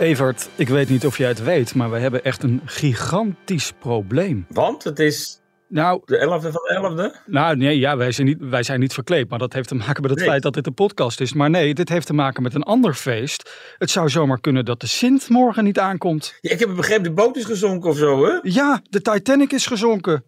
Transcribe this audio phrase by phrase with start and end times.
[0.00, 4.46] Evert, ik weet niet of jij het weet, maar we hebben echt een gigantisch probleem.
[4.48, 7.30] Want het is Nou, de 11e van de 11e?
[7.30, 10.02] nou nee, ja, wij zijn, niet, wij zijn niet verkleed, maar dat heeft te maken
[10.02, 10.28] met het Nee.
[10.28, 11.32] feit dat dit een podcast is.
[11.32, 13.50] Maar nee, dit heeft te maken met een ander feest.
[13.78, 16.34] Het zou zomaar kunnen dat de Sint morgen niet aankomt.
[16.40, 18.38] Ja, ik heb begrepen, de boot is gezonken of zo, hè?
[18.42, 20.24] Ja, de Titanic is gezonken.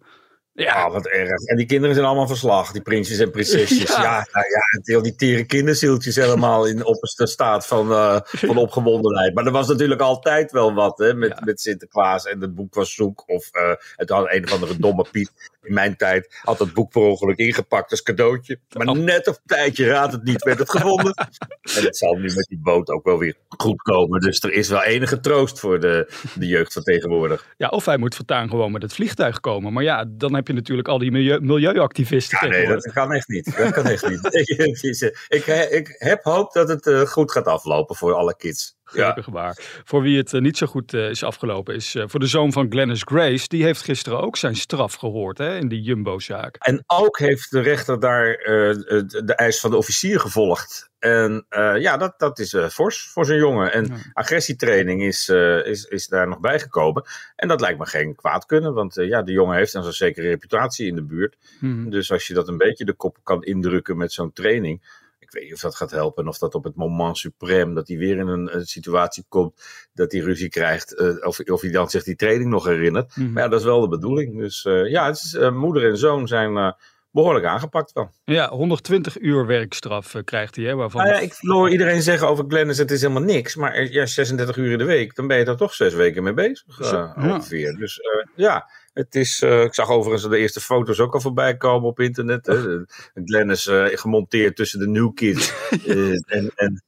[0.55, 1.29] Ja, Ah, wat erg.
[1.45, 3.89] En die kinderen zijn allemaal verslag, die prinsjes en prinsesjes.
[3.89, 4.01] Ja.
[4.01, 9.33] Ja, nou ja, heel die tere kinderzieltjes helemaal in opperste staat van, eh, van opgewondenheid.
[9.33, 11.41] Maar er was natuurlijk altijd wel wat, hè, met, Ja.
[11.45, 13.23] met Sinterklaas en het boek was zoek.
[13.29, 15.31] Of eh, het had een of andere domme Piet
[15.63, 18.59] in mijn tijd had het boek per ongeluk ingepakt als cadeautje.
[18.77, 18.97] Maar Oh.
[18.97, 21.13] net op tijdje, raad het niet, werd het gevonden.
[21.77, 24.21] en het zal nu met die boot ook wel weer goed komen.
[24.21, 27.45] Dus er is wel enige troost voor de, de jeugd van tegenwoordig.
[27.57, 29.73] ja, of hij moet voortaan gewoon met het vliegtuig komen.
[29.73, 33.27] Maar ja, dan heb je natuurlijk al die milieu, milieuactivisten Ja, nee, dat kan echt
[33.27, 33.57] niet.
[33.57, 34.21] Dat kan echt niet.
[35.27, 38.75] ik, ik heb hoop dat het eh, goed gaat aflopen voor alle kids.
[38.93, 39.11] Ja.
[39.11, 39.81] Gelukkig.
[39.83, 42.51] Voor wie het eh, niet zo goed eh, is afgelopen is eh, voor de zoon
[42.51, 43.47] van Glennis Grace.
[43.47, 46.55] Die heeft gisteren ook zijn straf gehoord hè, in die Jumbo-zaak.
[46.59, 50.91] En ook heeft de rechter daar de, eis van de officier gevolgd.
[50.99, 51.45] En
[51.79, 53.73] ja, dat, dat is fors voor zo'n jongen.
[53.73, 53.95] En Ja.
[54.13, 55.29] agressietraining is,
[55.63, 57.03] is, is daar nog bijgekomen.
[57.35, 58.73] En dat lijkt me geen kwaad kunnen.
[58.73, 61.37] Want ja, de jongen heeft dan zo'n zekere reputatie in de buurt.
[61.59, 61.89] Mhm.
[61.89, 65.01] Dus als je dat een beetje de kop kan indrukken met zo'n training.
[65.33, 66.23] Weet niet of dat gaat helpen.
[66.23, 67.73] En of dat op het moment suprême.
[67.73, 69.61] Dat hij weer in een, een situatie komt.
[69.93, 70.95] Dat hij ruzie krijgt.
[70.95, 73.15] eh, of, of hij dan zich die training nog herinnert.
[73.15, 73.31] Mhm.
[73.31, 74.37] Maar ja, dat is wel de bedoeling.
[74.37, 76.71] Dus eh, ja, het is, eh, moeder en zoon zijn eh,
[77.11, 78.11] behoorlijk aangepakt wel.
[78.23, 81.01] Ja, 120 uur werkstraf krijgt hij, hè, waarvan...
[81.03, 83.55] Nou ja, ik hoor iedereen zeggen over Glennis, het is helemaal niks.
[83.55, 86.33] Maar ja, 36 uur in de week, dan ben je daar toch zes weken mee
[86.33, 86.91] bezig.
[86.91, 87.15] ja.
[87.17, 87.73] ongeveer.
[87.75, 87.99] Dus
[88.35, 91.99] ja, het is, eh, ik zag overigens de eerste foto's ook al voorbij komen op
[91.99, 92.45] internet.
[92.45, 92.83] Hè.
[93.25, 95.51] Glennis eh, gemonteerd tussen de New Kids.
[95.87, 96.83] Eh, en, en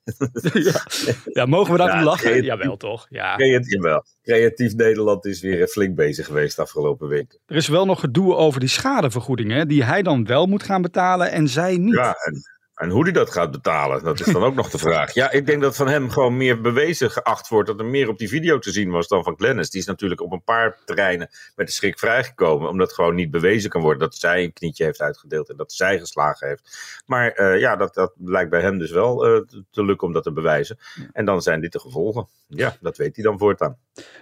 [0.54, 0.86] ja.
[1.26, 2.24] ja, mogen we daarom Ja, lachen?
[2.24, 2.46] creatief.
[2.46, 3.06] Jawel, toch?
[3.10, 3.36] Ja.
[3.36, 4.04] creatief, wel.
[4.24, 7.40] creatief Nederland is weer flink bezig geweest de afgelopen week.
[7.46, 10.82] Er is wel nog gedoe over die schadevergoeding, hè, die hij dan wel moet gaan
[10.82, 11.94] betalen en zij niet.
[11.94, 12.42] Ja, en,
[12.86, 15.14] en hoe hij dat gaat betalen, dat is dan ook nog de vraag.
[15.14, 18.18] Ja, ik denk dat van hem gewoon meer bewezen geacht wordt dat er meer op
[18.18, 19.70] die video te zien was dan van Glennis.
[19.70, 23.70] Die is natuurlijk op een paar terreinen met de schrik vrijgekomen, omdat gewoon niet bewezen
[23.70, 26.78] kan worden dat zij een knietje heeft uitgedeeld en dat zij geslagen heeft.
[27.06, 29.42] Maar eh, ja, dat, dat lijkt bij hem dus wel eh,
[29.72, 30.78] te- lukken om dat te bewijzen.
[31.12, 32.28] En dan zijn dit de gevolgen.
[32.48, 33.78] Ja, dat weet hij dan voortaan.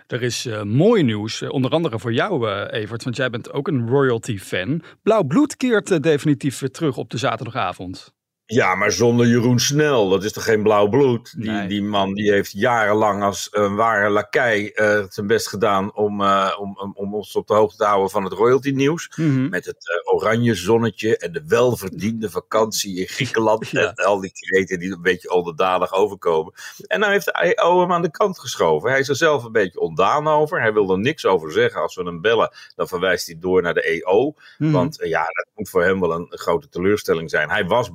[0.07, 3.90] Er is eh, mooi nieuws, onder andere voor jou, Evert, want jij bent ook een
[3.90, 4.81] royalty-fan.
[5.01, 8.13] Blauw bloed keert definitief weer terug op de zaterdagavond.
[8.45, 11.33] Ja, maar zonder Jeroen Snel, dat is toch geen blauw bloed?
[11.37, 11.67] Die, Nee.
[11.67, 16.55] die man die heeft jarenlang als een ware lakij eh, zijn best gedaan om, eh,
[16.59, 19.11] om, om, om ons op de hoogte te houden van het royalty nieuws.
[19.15, 19.49] Mhm.
[19.49, 23.67] Met het eh, oranje zonnetje en de welverdiende vakantie in Griekenland.
[23.73, 23.93] Ja.
[23.95, 26.53] En al die kreten die een beetje onderdanig overkomen.
[26.87, 28.89] En nou heeft de IO hem aan de kant geschoven.
[28.89, 30.61] Hij is er zelf een beetje ondaan over.
[30.61, 31.81] Hij wil er niks over zeggen.
[31.81, 34.33] Als we hem bellen, dan verwijst hij door naar de EO.
[34.57, 34.71] Mhm.
[34.71, 37.49] Want ja, dat moet voor hem wel een, grote teleurstelling zijn.
[37.49, 37.91] Hij was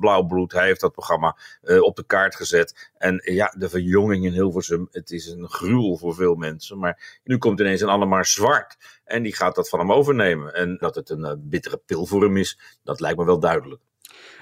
[0.47, 2.89] hij heeft dat programma eh, op de kaart gezet.
[2.97, 6.79] En eh, ja, de verjonging in Hilversum, het is een gruwel voor veel mensen.
[6.79, 10.53] Maar nu komt ineens een Annemar Zwart en die gaat dat van hem overnemen.
[10.53, 13.81] En dat het een eh, bittere pil voor hem is, dat lijkt me wel duidelijk.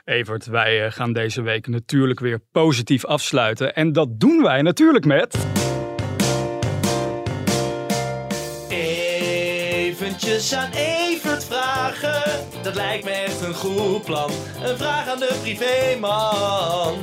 [0.04, 3.76] Evert, wij gaan deze week natuurlijk weer positief afsluiten.
[3.76, 5.46] En dat doen wij natuurlijk met...
[8.70, 11.07] Eventjes aan vragen,
[12.62, 14.32] dat lijkt me echt een goed plan.
[14.64, 16.96] Een vraag aan de privéman.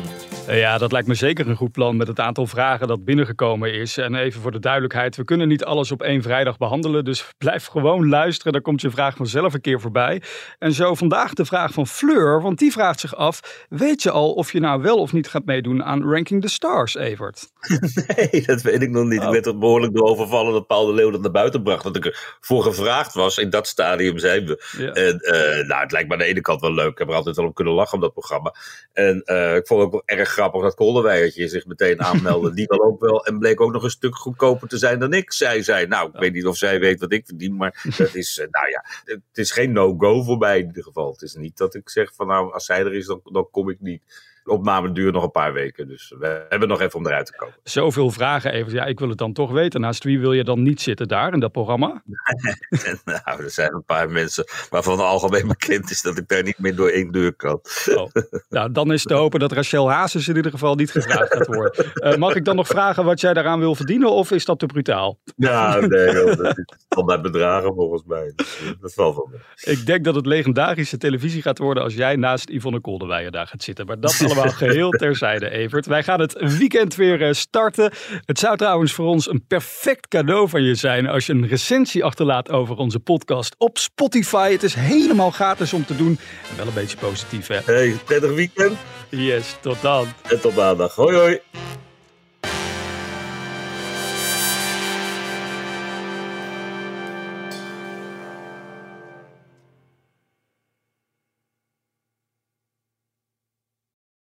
[0.47, 3.73] Eh, Ja, dat lijkt me zeker een goed plan met het aantal vragen dat binnengekomen
[3.75, 3.97] is.
[3.97, 7.05] En even voor de duidelijkheid, we kunnen niet alles op één vrijdag behandelen.
[7.05, 10.23] Dus blijf gewoon luisteren, dan komt je vraag vanzelf een keer voorbij.
[10.59, 13.67] En zo vandaag de vraag van Fleur, want die vraagt zich af...
[13.69, 16.95] Weet je al of je nou wel of niet gaat meedoen aan Ranking the Stars,
[16.95, 17.47] Evert?
[18.17, 19.21] Nee, dat weet ik nog niet.
[19.21, 19.27] Oh.
[19.27, 21.85] Ik werd er behoorlijk door overvallen dat Paul de Leeuw dat naar buiten bracht.
[21.85, 22.05] Dat ik
[22.41, 23.39] ervoor gevraagd was.
[23.39, 24.65] In dat stadium zijn we.
[24.79, 24.93] Ja.
[24.93, 26.91] En eh, nou, het lijkt me aan de ene kant wel leuk.
[26.91, 28.55] Ik heb er altijd wel om kunnen lachen om dat programma.
[28.93, 32.55] En eh, ik vond het ook wel erg grappig dat Kolderweiertje zich meteen aanmeldde.
[32.55, 33.27] Die wel ook wel.
[33.27, 35.33] En bleek ook nog een stuk goedkoper te zijn dan ik.
[35.33, 37.57] Zij zei, nou, ik weet niet of zij weet wat ik verdien.
[37.57, 41.13] Maar dat is, eh, nou ja, het is geen no-go voor mij in ieder geval.
[41.13, 43.71] Het is niet dat ik zeg van, nou, als zij er is, dan, dan kom
[43.71, 44.03] ik niet.
[44.45, 45.89] Opname duurt nog een paar weken.
[45.89, 47.55] Dus we hebben nog even om eruit te komen.
[47.63, 48.73] Zoveel vragen even.
[48.73, 49.81] Ja, ik wil het dan toch weten.
[49.81, 52.03] Naast wie wil je dan niet zitten daar in dat programma?
[53.05, 56.77] nou, er zijn een paar mensen waarvan algemeen bekend is dat ik daar niet meer
[56.77, 57.61] door één deur kan.
[57.95, 58.11] Oh.
[58.49, 61.93] Nou, dan is te hopen dat Rachel Hazes in ieder geval niet gevraagd gaat worden.
[61.95, 64.67] Uh, mag ik dan nog vragen wat jij daaraan wil verdienen of is dat te
[64.67, 65.19] brutaal?
[65.37, 68.33] Nou, nee, joh, dat is standaard bedragen volgens mij.
[68.37, 69.75] Dus, uh, dat valt wel mee.
[69.77, 73.63] Ik denk dat het legendarische televisie gaat worden als jij naast Yvonne Kolderweijer daar gaat
[73.63, 73.87] zitten.
[73.87, 75.87] Maar dat allemaal geheel terzijde, Evert.
[75.87, 77.93] Wij gaan het weekend weer uh, starten.
[78.25, 82.05] Het zou trouwens voor ons een perfect cadeau van je zijn als je een recensie
[82.05, 84.53] achterlaat over onze podcast op Spotify.
[84.53, 86.19] Het is helemaal gratis om te doen.
[86.51, 87.59] En wel een beetje positief, hè?
[87.65, 88.77] Hey, prettig weekend.
[89.09, 90.07] Yes, tot dan.
[90.23, 90.95] En tot maandag.
[90.95, 91.74] Hoi, hoi.